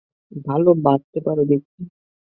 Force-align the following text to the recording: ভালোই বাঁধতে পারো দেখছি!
ভালোই 0.45 0.77
বাঁধতে 0.85 1.19
পারো 1.25 1.43
দেখছি! 1.45 1.81